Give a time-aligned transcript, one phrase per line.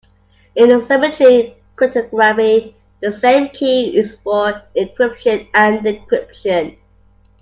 [0.55, 6.75] In symmetric cryptography the same key is used for encryption and decryption.